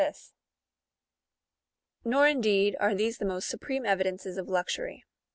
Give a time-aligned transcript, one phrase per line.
[0.01, 0.31] 439
[2.05, 5.03] Nor, indeed, are these the most supreme evideiices of luxury.